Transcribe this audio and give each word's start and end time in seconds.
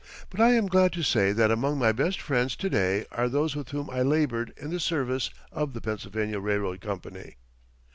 But 0.31 0.41
I 0.41 0.53
am 0.53 0.65
glad 0.65 0.93
to 0.93 1.03
say 1.03 1.31
that 1.31 1.51
among 1.51 1.77
my 1.77 1.91
best 1.91 2.19
friends 2.19 2.55
to 2.55 2.71
day 2.71 3.05
are 3.11 3.29
those 3.29 3.55
with 3.55 3.69
whom 3.69 3.87
I 3.91 4.01
labored 4.01 4.51
in 4.57 4.71
the 4.71 4.79
service 4.79 5.29
of 5.51 5.73
the 5.73 5.81
Pennsylvania 5.81 6.39
Railroad 6.39 6.81
Company. 6.81 7.35